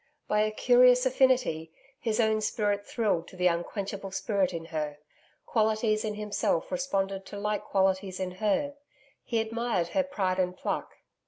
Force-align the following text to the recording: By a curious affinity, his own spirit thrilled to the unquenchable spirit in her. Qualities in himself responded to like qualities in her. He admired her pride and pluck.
By 0.27 0.39
a 0.41 0.49
curious 0.49 1.05
affinity, 1.05 1.71
his 1.99 2.19
own 2.19 2.41
spirit 2.41 2.87
thrilled 2.87 3.27
to 3.27 3.35
the 3.35 3.45
unquenchable 3.45 4.09
spirit 4.09 4.51
in 4.51 4.65
her. 4.73 4.97
Qualities 5.45 6.03
in 6.03 6.15
himself 6.15 6.71
responded 6.71 7.23
to 7.27 7.37
like 7.37 7.65
qualities 7.65 8.19
in 8.19 8.31
her. 8.41 8.73
He 9.23 9.39
admired 9.39 9.89
her 9.89 10.01
pride 10.01 10.39
and 10.39 10.57
pluck. 10.57 10.95